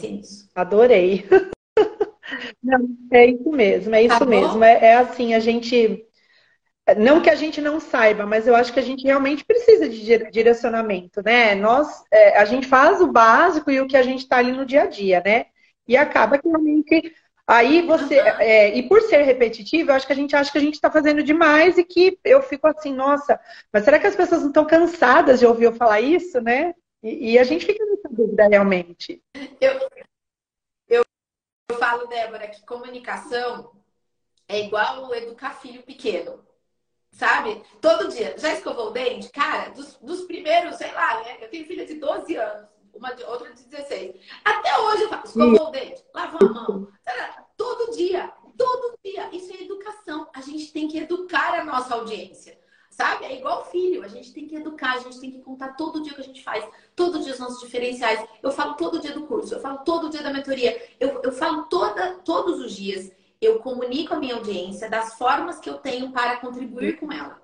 [0.55, 1.27] Adorei.
[2.69, 4.63] Não, é isso mesmo, é isso tá mesmo.
[4.63, 6.05] É, é assim, a gente
[6.97, 10.31] não que a gente não saiba, mas eu acho que a gente realmente precisa de
[10.31, 11.53] direcionamento, né?
[11.55, 14.65] Nós, é, a gente faz o básico e o que a gente está ali no
[14.65, 15.45] dia a dia, né?
[15.87, 17.13] E acaba que realmente
[17.49, 18.27] Aí você, uhum.
[18.41, 20.91] é, e por ser repetitivo, eu acho que a gente acha que a gente está
[20.91, 23.39] fazendo demais e que eu fico assim, nossa,
[23.73, 26.75] mas será que as pessoas não estão cansadas de ouvir eu falar isso, né?
[27.01, 29.23] E, e a gente fica nessa dúvida realmente.
[29.59, 29.98] Eu, eu,
[31.69, 33.71] eu falo, Débora, que comunicação
[34.47, 36.43] é igual educar filho pequeno.
[37.11, 37.63] Sabe?
[37.81, 38.35] Todo dia.
[38.37, 39.29] Já escovou o dente?
[39.29, 41.37] Cara, dos, dos primeiros, sei lá, né?
[41.41, 44.15] Eu tenho filha de 12 anos uma de, outra de 16.
[44.43, 46.87] Até hoje eu faço, escovou o dente, lavou a mão.
[47.57, 49.29] Todo dia, todo dia.
[49.33, 50.29] Isso é educação.
[50.33, 52.58] A gente tem que educar a nossa audiência.
[52.99, 53.25] Sabe?
[53.25, 54.03] É igual filho.
[54.03, 56.25] A gente tem que educar, a gente tem que contar todo dia o que a
[56.25, 58.27] gente faz, todo dia os nossos diferenciais.
[58.43, 61.63] Eu falo todo dia do curso, eu falo todo dia da mentoria, eu, eu falo
[61.67, 63.09] toda, todos os dias.
[63.41, 67.41] Eu comunico a minha audiência das formas que eu tenho para contribuir com ela.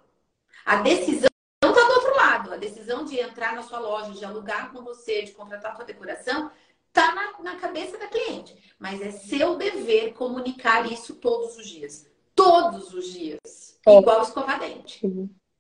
[0.66, 1.30] A decisão
[2.52, 5.86] a decisão de entrar na sua loja, de alugar com você, de contratar a sua
[5.86, 6.52] decoração,
[6.88, 8.56] está na, na cabeça da cliente.
[8.80, 12.10] Mas é seu dever comunicar isso todos os dias.
[12.34, 13.80] Todos os dias.
[13.88, 15.00] Igual escovar dente.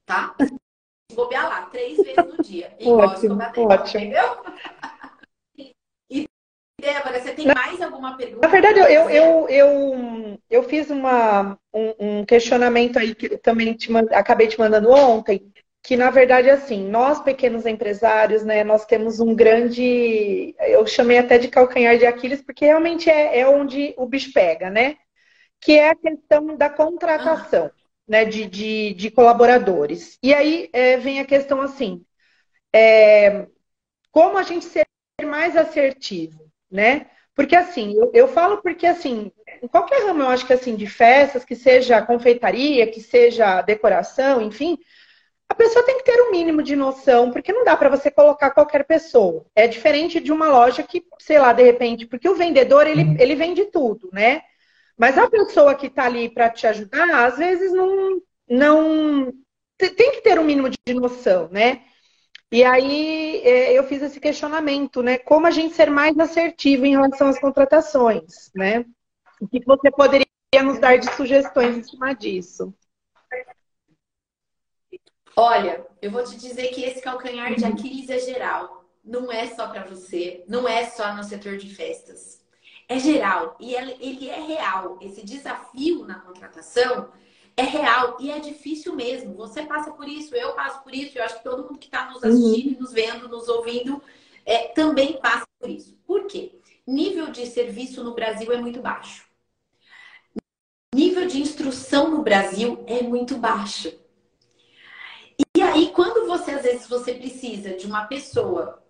[0.05, 0.35] Tá?
[1.13, 2.75] Bobear lá, três vezes no dia.
[2.79, 3.59] Igual ótimo, dente.
[3.59, 4.03] Ótimo.
[4.03, 4.43] Entendeu?
[6.07, 6.25] E,
[6.79, 8.45] Débora, você tem mais alguma pergunta?
[8.45, 13.89] Na verdade, eu, eu, eu, eu fiz uma, um, um questionamento aí que também te
[14.11, 15.51] acabei te mandando ontem
[15.85, 21.37] que na verdade assim, nós pequenos empresários, né, nós temos um grande, eu chamei até
[21.37, 24.95] de calcanhar de Aquiles, porque realmente é, é onde o bicho pega, né?
[25.61, 27.84] Que é a questão da contratação, ah.
[28.07, 30.17] Né, de, de, de, colaboradores.
[30.21, 32.05] E aí é, vem a questão assim,
[32.73, 33.47] é,
[34.11, 34.85] como a gente ser
[35.23, 37.07] mais assertivo, né?
[37.33, 40.87] Porque assim, eu, eu falo porque assim, em qualquer ramo eu acho que assim, de
[40.87, 44.77] festas, que seja confeitaria, que seja decoração, enfim,
[45.47, 48.51] a pessoa tem que ter um mínimo de noção, porque não dá para você colocar
[48.51, 49.45] qualquer pessoa.
[49.55, 53.17] É diferente de uma loja que, sei lá, de repente, porque o vendedor, ele, uhum.
[53.19, 54.41] ele vende tudo, né?
[54.97, 59.33] Mas a pessoa que está ali para te ajudar, às vezes não, não
[59.77, 61.83] tem que ter um mínimo de noção, né?
[62.51, 65.17] E aí é, eu fiz esse questionamento, né?
[65.17, 68.85] Como a gente ser mais assertivo em relação às contratações, né?
[69.41, 70.25] O que você poderia
[70.63, 72.73] nos dar de sugestões em cima disso?
[75.35, 78.85] Olha, eu vou te dizer que esse calcanhar de Aquiles é geral.
[79.03, 82.41] Não é só para você, não é só no setor de festas.
[82.87, 84.97] É geral e ele é real.
[85.01, 87.09] Esse desafio na contratação
[87.57, 89.33] é real e é difícil mesmo.
[89.35, 92.09] Você passa por isso, eu passo por isso, eu acho que todo mundo que está
[92.09, 92.81] nos assistindo, uhum.
[92.81, 94.01] nos vendo, nos ouvindo,
[94.45, 95.97] é, também passa por isso.
[96.05, 96.59] Por quê?
[96.85, 99.25] Nível de serviço no Brasil é muito baixo.
[100.93, 103.91] Nível de instrução no Brasil é muito baixo.
[105.55, 108.81] E aí, quando você, às vezes, você precisa de uma pessoa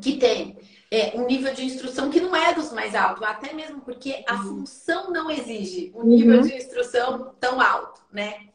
[0.00, 0.58] que tem
[0.90, 4.34] é, um nível de instrução que não é dos mais altos, até mesmo porque a
[4.34, 4.42] uhum.
[4.42, 6.42] função não exige um nível uhum.
[6.42, 8.48] de instrução tão alto, né?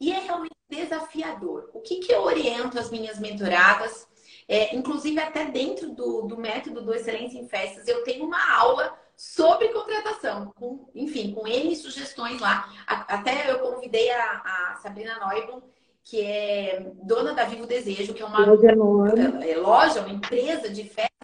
[0.00, 1.70] E é realmente desafiador.
[1.72, 4.06] O que, que eu oriento as minhas mentoradas?
[4.48, 8.96] É, inclusive, até dentro do, do método do Excelência em Festas, eu tenho uma aula
[9.16, 12.68] sobre contratação, com, enfim, com N sugestões lá.
[12.86, 14.42] Até eu convidei a,
[14.74, 15.62] a Sabrina Neublum
[16.06, 20.84] que é dona da Vivo Desejo, que é uma é, é, loja, uma empresa de
[20.84, 21.15] festa,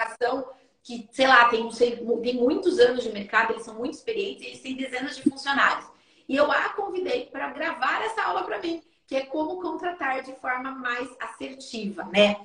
[0.00, 0.48] educação,
[0.82, 4.76] que, sei lá, tem, tem muitos anos de mercado, eles são muito experientes, eles têm
[4.76, 5.86] dezenas de funcionários.
[6.28, 10.32] E eu a convidei para gravar essa aula para mim, que é como contratar de
[10.36, 12.36] forma mais assertiva, né?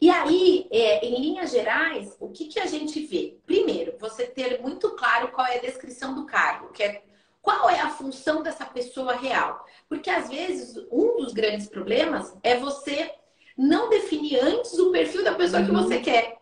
[0.00, 3.38] E aí, é, em linhas gerais, o que, que a gente vê?
[3.46, 7.02] Primeiro, você ter muito claro qual é a descrição do cargo, que é
[7.40, 9.66] qual é a função dessa pessoa real?
[9.88, 13.12] Porque às vezes um dos grandes problemas é você
[13.56, 15.66] não definir antes o perfil da pessoa uhum.
[15.66, 16.41] que você quer.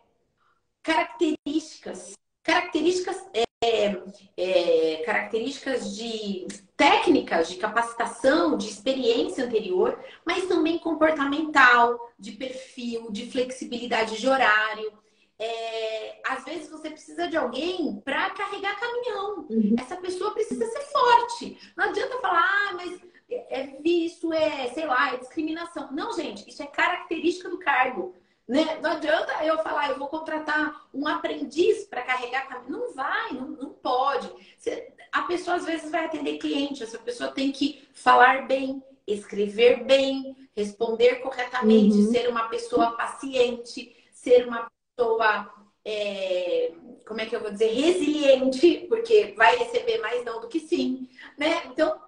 [0.83, 2.13] Características.
[2.43, 4.01] Características, é,
[4.37, 13.29] é, características de técnicas de capacitação, de experiência anterior, mas também comportamental, de perfil, de
[13.29, 15.01] flexibilidade de horário
[15.41, 19.47] é, às vezes você precisa de alguém para carregar caminhão.
[19.49, 19.75] Uhum.
[19.79, 21.57] Essa pessoa precisa ser forte.
[21.75, 25.91] Não adianta falar, ah, mas é vício, é, sei lá, é discriminação.
[25.91, 28.13] Não, gente, isso é característica do cargo.
[28.47, 28.79] Né?
[28.81, 32.79] Não adianta eu falar, eu vou contratar um aprendiz para carregar caminhão.
[32.81, 34.29] Não vai, não, não pode.
[34.57, 39.83] Você, a pessoa às vezes vai atender cliente, essa pessoa tem que falar bem, escrever
[39.83, 42.11] bem, responder corretamente, uhum.
[42.11, 45.51] ser uma pessoa paciente, ser uma pessoa,
[45.85, 46.73] é,
[47.07, 51.09] como é que eu vou dizer, resiliente, porque vai receber mais não do que sim,
[51.37, 51.63] né?
[51.65, 51.99] Então,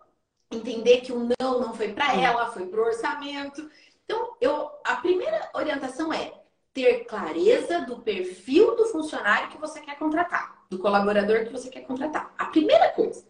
[0.52, 3.70] entender que o não não foi para ela, foi para o orçamento.
[4.14, 6.32] Então, eu, a primeira orientação é
[6.72, 11.82] ter clareza do perfil do funcionário que você quer contratar, do colaborador que você quer
[11.82, 12.32] contratar.
[12.38, 13.26] A primeira coisa.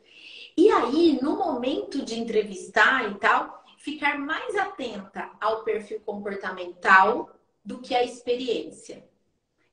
[0.58, 7.32] E aí, no momento de entrevistar e tal, ficar mais atenta ao perfil comportamental
[7.64, 9.08] do que à experiência.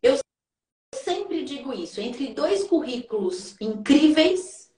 [0.00, 0.16] Eu
[0.94, 4.72] sempre digo isso, entre dois currículos incríveis,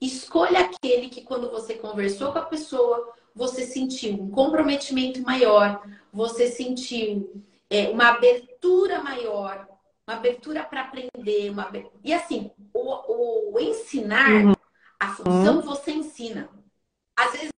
[0.00, 5.82] escolha aquele que quando você conversou com a pessoa, você sentiu um comprometimento maior,
[6.12, 9.66] você sentiu é, uma abertura maior,
[10.06, 11.50] uma abertura para aprender.
[11.50, 11.70] Uma...
[12.02, 14.52] E assim, o, o ensinar, uhum.
[15.00, 16.48] a função você ensina.
[17.16, 17.50] Às vezes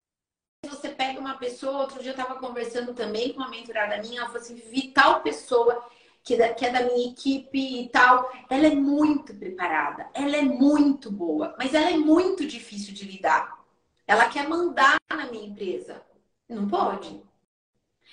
[0.70, 4.28] você pega uma pessoa, outro dia eu estava conversando também com uma mentorada minha, ela
[4.28, 5.86] falou assim, vi tal pessoa
[6.24, 11.12] que, que é da minha equipe e tal, ela é muito preparada, ela é muito
[11.12, 13.65] boa, mas ela é muito difícil de lidar.
[14.08, 16.02] Ela quer mandar na minha empresa.
[16.48, 17.24] Não pode.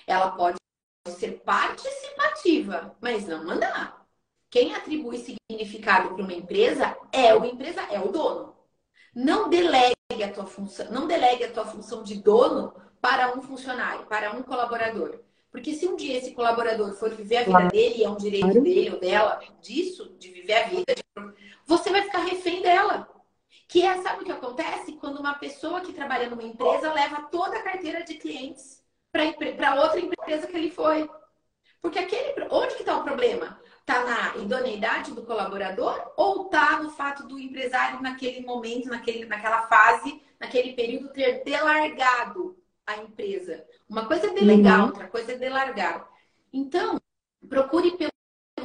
[0.06, 0.56] Ela pode
[1.08, 4.06] ser participativa, mas não mandar.
[4.50, 8.54] Quem atribui significado para uma empresa é o empresa, é o dono.
[9.14, 14.06] Não delegue a tua função, não delegue a tua função de dono para um funcionário,
[14.06, 15.20] para um colaborador.
[15.50, 18.90] Porque se um dia esse colaborador for viver a vida dele, é um direito dele
[18.90, 20.94] ou dela, disso, de viver a vida,
[21.66, 23.08] você vai ficar refém dela.
[23.72, 24.92] Que é, sabe o que acontece?
[24.92, 29.98] Quando uma pessoa que trabalha numa empresa leva toda a carteira de clientes para outra
[29.98, 31.08] empresa que ele foi.
[31.80, 32.34] Porque aquele.
[32.50, 33.58] Onde que está o problema?
[33.80, 39.62] Está na idoneidade do colaborador ou está no fato do empresário, naquele momento, naquele, naquela
[39.62, 42.54] fase, naquele período, ter delargado
[42.86, 43.64] a empresa?
[43.88, 44.86] Uma coisa é delegar, uhum.
[44.88, 46.06] outra coisa é delargar.
[46.52, 47.00] Então,
[47.48, 48.11] procure pelo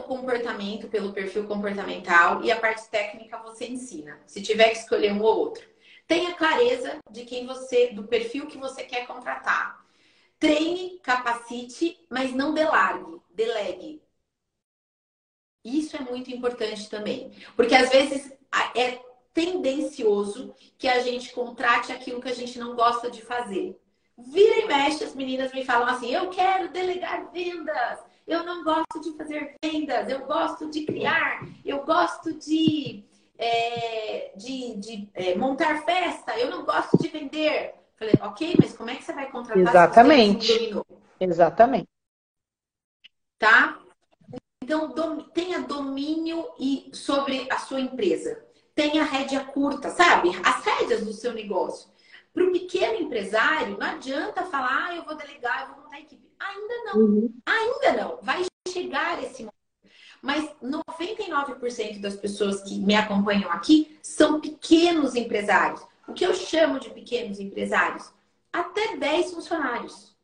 [0.07, 4.19] comportamento, pelo perfil comportamental e a parte técnica você ensina.
[4.25, 5.67] Se tiver que escolher um ou outro.
[6.07, 9.85] Tenha clareza de quem você, do perfil que você quer contratar.
[10.39, 14.01] Treine, capacite, mas não delargue, delegue.
[15.63, 17.31] Isso é muito importante também.
[17.55, 18.31] Porque às vezes
[18.75, 18.99] é
[19.33, 23.79] tendencioso que a gente contrate aquilo que a gente não gosta de fazer.
[24.17, 28.99] Vira e mexe, as meninas me falam assim: eu quero delegar vendas, eu não gosto
[29.01, 33.05] de fazer vendas, eu gosto de criar, eu gosto de,
[33.37, 37.73] é, de, de é, montar festa, eu não gosto de vender.
[37.97, 40.45] Falei, ok, mas como é que você vai contratar Exatamente.
[40.45, 40.85] se você dominou?
[41.19, 41.87] Exatamente.
[43.39, 43.79] Tá?
[44.61, 48.45] Então, dom, tenha domínio e, sobre a sua empresa.
[48.75, 50.29] Tenha rédea curta, sabe?
[50.43, 51.89] As rédeas do seu negócio.
[52.33, 56.26] Para o pequeno empresário, não adianta falar, ah, eu vou delegar, eu vou montar equipe.
[56.39, 56.99] Ainda não.
[56.99, 57.33] Uhum.
[57.45, 58.19] Ainda não.
[58.21, 59.53] Vai chegar esse momento.
[60.21, 65.85] Mas 99% das pessoas que me acompanham aqui são pequenos empresários.
[66.07, 68.11] O que eu chamo de pequenos empresários?
[68.51, 70.15] Até 10 funcionários.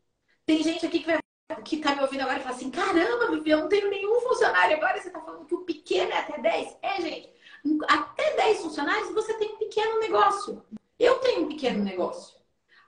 [0.45, 1.20] Tem gente aqui que vai
[1.64, 4.76] que tá me ouvindo agora e fala assim: caramba, Vivi, eu não tenho nenhum funcionário
[4.76, 4.99] agora.
[4.99, 6.78] Você tá falando que o pequeno é até 10?
[6.82, 7.34] É, gente.
[7.88, 10.64] Até 10 funcionários você tem um pequeno negócio.
[10.99, 12.36] Eu tenho um pequeno negócio.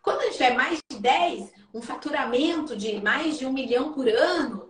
[0.06, 4.08] Quando a gente tiver mais de 10, um faturamento de mais de um milhão por
[4.08, 4.70] ano,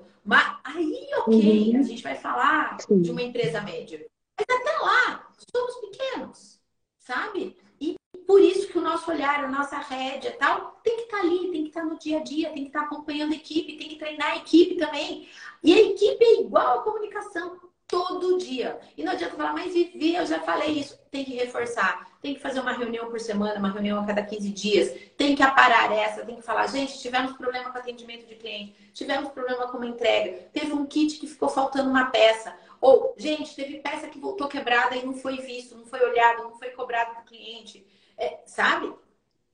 [0.63, 1.79] aí, ok, uhum.
[1.79, 3.01] a gente vai falar Sim.
[3.01, 4.05] de uma empresa média.
[4.39, 6.61] Mas até lá, somos pequenos,
[6.99, 7.57] sabe?
[7.81, 11.23] E por isso que o nosso olhar, a nossa rédea tal, tem que estar tá
[11.23, 13.35] ali, tem que estar tá no dia a dia, tem que estar tá acompanhando a
[13.35, 15.27] equipe, tem que treinar a equipe também.
[15.61, 18.79] E a equipe é igual à comunicação todo dia.
[18.97, 20.97] E não adianta falar, mas Vivi, eu já falei isso.
[21.11, 22.07] Tem que reforçar.
[22.21, 24.93] Tem que fazer uma reunião por semana, uma reunião a cada 15 dias.
[25.15, 29.31] Tem que aparar essa, tem que falar, gente, tivemos problema com atendimento de cliente, tivemos
[29.31, 32.55] problema com uma entrega, teve um kit que ficou faltando uma peça.
[32.81, 36.57] Ou, gente, teve peça que voltou quebrada e não foi visto, não foi olhado, não
[36.57, 37.85] foi cobrado do cliente.
[38.17, 38.91] É, sabe?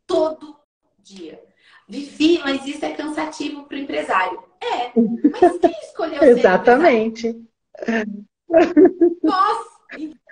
[0.07, 0.55] Todo
[0.99, 1.43] dia.
[1.87, 4.43] Vivi, mas isso é cansativo para o empresário.
[4.61, 4.91] É,
[5.41, 7.50] mas quem escolheu Exatamente.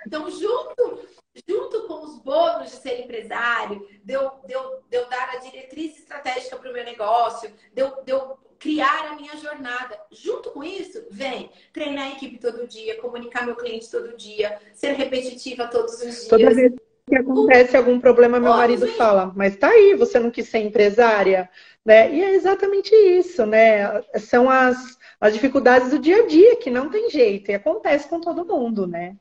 [0.06, 1.00] Então, junto,
[1.48, 6.70] junto com os bônus de ser empresário, deu deu deu dar a diretriz estratégica para
[6.70, 9.98] o meu negócio, deu deu criar a minha jornada.
[10.10, 14.92] Junto com isso, vem treinar a equipe todo dia, comunicar meu cliente todo dia, ser
[14.92, 16.28] repetitiva todos os dias.
[16.28, 16.72] Toda vez
[17.08, 21.50] que acontece algum problema, meu marido fala, mas tá aí, você não quis ser empresária,
[21.84, 22.12] né?
[22.14, 24.02] E é exatamente isso, né?
[24.18, 28.20] São as as dificuldades do dia a dia, que não tem jeito, e acontece com
[28.20, 29.16] todo mundo, né?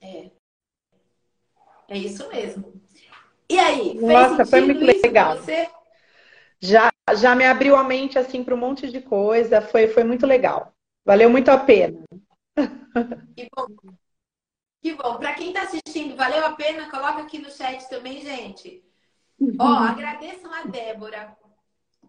[0.00, 0.30] É.
[1.88, 2.72] É isso mesmo.
[3.48, 5.36] E aí, Nossa, foi muito legal.
[5.36, 5.68] Você?
[6.58, 10.26] Já, já me abriu a mente assim para um monte de coisa, foi, foi muito
[10.26, 10.72] legal.
[11.04, 12.02] Valeu muito a pena.
[13.36, 13.66] Que bom.
[14.82, 15.16] Que bom.
[15.16, 16.90] Para quem está assistindo, valeu a pena?
[16.90, 18.84] Coloca aqui no chat também, gente.
[19.58, 21.36] Ó, agradeçam a Débora,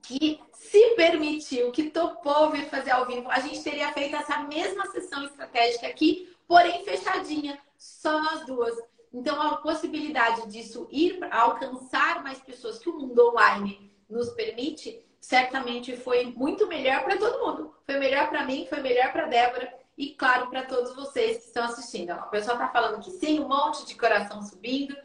[0.03, 3.29] que se permitiu, que topou vir fazer ao vivo.
[3.29, 8.75] A gente teria feito essa mesma sessão estratégica aqui, porém fechadinha, só nós duas.
[9.13, 15.95] Então, a possibilidade disso ir alcançar mais pessoas que o mundo online nos permite, certamente
[15.95, 17.75] foi muito melhor para todo mundo.
[17.85, 21.65] Foi melhor para mim, foi melhor para Débora e, claro, para todos vocês que estão
[21.65, 22.11] assistindo.
[22.13, 24.95] O pessoal está falando que sim, um monte de coração subindo.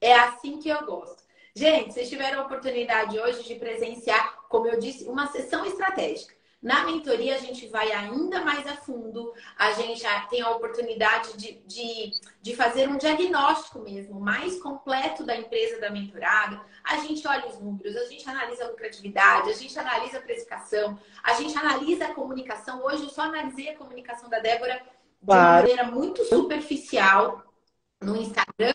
[0.00, 1.22] É assim que eu gosto.
[1.54, 6.38] Gente, vocês tiveram a oportunidade hoje de presenciar, como eu disse, uma sessão estratégica.
[6.60, 11.36] Na mentoria, a gente vai ainda mais a fundo, a gente já tem a oportunidade
[11.36, 12.10] de, de,
[12.42, 16.60] de fazer um diagnóstico mesmo, mais completo da empresa da mentorada.
[16.82, 20.98] A gente olha os números, a gente analisa a lucratividade, a gente analisa a precificação,
[21.22, 22.82] a gente analisa a comunicação.
[22.82, 24.82] Hoje eu só analisei a comunicação da Débora
[25.22, 27.47] de uma maneira muito superficial,
[28.00, 28.72] no Instagram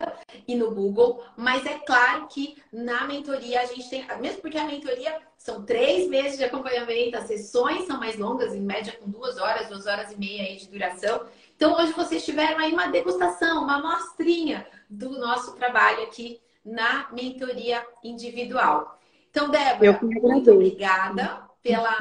[0.47, 4.65] e no Google, mas é claro que na mentoria a gente tem, mesmo porque a
[4.65, 9.37] mentoria são três meses de acompanhamento, as sessões são mais longas, em média com duas
[9.37, 11.25] horas, duas horas e meia aí de duração.
[11.55, 17.85] Então hoje vocês tiveram aí uma degustação, uma amostrinha do nosso trabalho aqui na mentoria
[18.03, 18.99] individual.
[19.29, 21.95] Então, Débora, muito obrigada pela,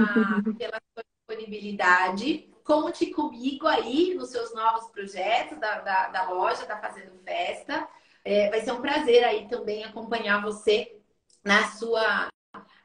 [0.59, 2.52] pela sua disponibilidade.
[2.65, 7.89] Conte comigo aí nos seus novos projetos da, da, da loja, da Fazendo Festa.
[8.25, 10.97] É, vai ser um prazer aí também acompanhar você
[11.45, 12.29] na sua,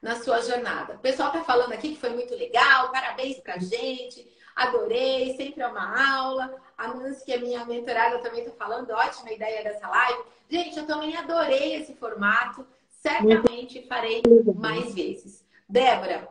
[0.01, 0.95] na sua jornada.
[0.95, 5.67] O pessoal tá falando aqui que foi muito legal, parabéns pra gente, adorei, sempre é
[5.67, 6.55] uma aula.
[6.75, 10.23] A Nancy, que é minha mentorada, também tá falando, ótima ideia dessa live.
[10.49, 14.23] Gente, eu também adorei esse formato, certamente farei
[14.55, 15.45] mais vezes.
[15.69, 16.27] Débora,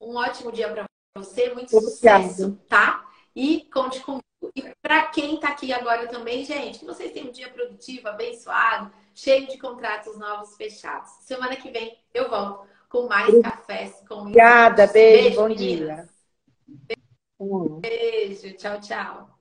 [0.00, 2.28] um ótimo dia para você, muito Obrigada.
[2.28, 3.08] sucesso, tá?
[3.34, 4.22] E conte comigo.
[4.56, 8.92] E para quem está aqui agora também, gente, que vocês tenham um dia produtivo, abençoado,
[9.14, 11.10] cheio de contratos novos fechados.
[11.20, 16.00] Semana que vem eu volto com mais cafés com Obrigada, beijo, beijo bom meninas.
[16.00, 16.08] dia.
[17.82, 19.31] Beijo, tchau, tchau.